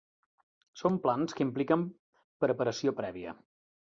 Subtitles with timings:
[0.79, 1.83] Són plans que impliquen
[2.45, 3.35] preparació prèvia.